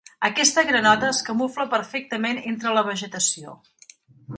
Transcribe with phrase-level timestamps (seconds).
[0.27, 3.57] Aquesta granota es camufla perfectament entre la vegetació.